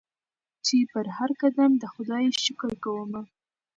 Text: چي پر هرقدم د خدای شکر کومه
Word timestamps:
چي 0.65 0.77
پر 0.91 1.05
هرقدم 1.17 1.71
د 1.77 1.83
خدای 1.93 2.25
شکر 2.43 2.71
کومه 2.83 3.21